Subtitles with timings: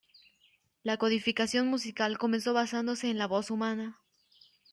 [0.81, 3.99] La codificación musical comenzó basándose en la voz humana.